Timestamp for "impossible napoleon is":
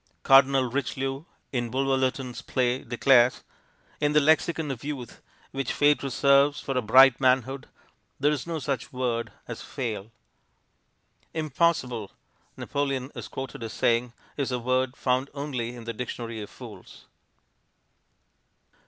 11.35-13.27